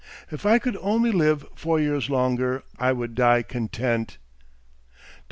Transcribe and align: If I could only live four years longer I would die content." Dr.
If 0.31 0.47
I 0.47 0.57
could 0.57 0.75
only 0.77 1.11
live 1.11 1.45
four 1.53 1.79
years 1.79 2.09
longer 2.09 2.63
I 2.79 2.91
would 2.91 3.13
die 3.13 3.43
content." 3.43 4.17
Dr. 4.17 5.09